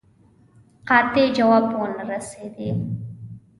قاطع 0.87 1.27
جواب 1.33 1.63
ونه 1.81 2.03
رسېدی. 2.13 2.69